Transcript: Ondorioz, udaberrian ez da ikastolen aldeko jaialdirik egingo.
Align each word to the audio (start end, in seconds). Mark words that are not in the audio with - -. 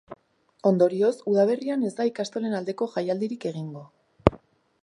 Ondorioz, 0.69 1.11
udaberrian 1.33 1.85
ez 1.89 1.93
da 1.99 2.07
ikastolen 2.13 2.57
aldeko 2.61 2.91
jaialdirik 2.97 3.49
egingo. 3.51 3.85